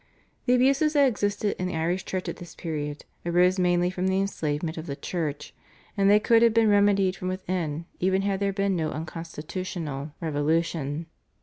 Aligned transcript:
The 0.47 0.55
abuses 0.55 0.93
that 0.93 1.07
existed 1.07 1.55
in 1.59 1.67
the 1.67 1.75
Irish 1.75 2.05
Church 2.05 2.27
at 2.27 2.37
this 2.37 2.55
period 2.55 3.05
arose 3.23 3.59
mainly 3.59 3.91
from 3.91 4.07
the 4.07 4.19
enslavement 4.19 4.75
of 4.75 4.87
the 4.87 4.95
Church, 4.95 5.53
and 5.95 6.09
they 6.09 6.19
could 6.19 6.41
have 6.41 6.55
been 6.55 6.69
remedied 6.69 7.15
from 7.15 7.27
within 7.27 7.85
even 7.99 8.23
had 8.23 8.39
there 8.39 8.51
been 8.51 8.75
no 8.75 8.89
unconstitutional 8.89 10.11
revolution. 10.19 11.05